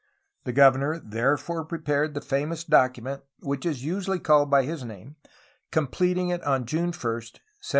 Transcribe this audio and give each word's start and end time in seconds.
The 0.45 0.51
governor 0.51 0.97
therefore 0.99 1.63
prepared 1.63 2.15
the 2.15 2.21
famous 2.21 2.63
document 2.63 3.21
which 3.41 3.67
is 3.67 3.83
usually 3.85 4.17
called 4.17 4.49
by 4.49 4.63
his 4.63 4.83
name, 4.83 5.15
completing 5.69 6.29
it 6.29 6.43
on 6.43 6.65
June 6.65 6.85
1, 6.87 6.87
1779. 6.87 7.39